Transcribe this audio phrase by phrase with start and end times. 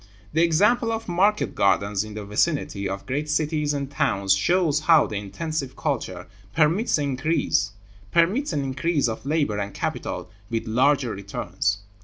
[0.33, 5.05] The example of market gardens in the vicinity of great cities and towns shows how
[5.05, 11.83] the intensive culture permits an increase of labor and capital with larger returns.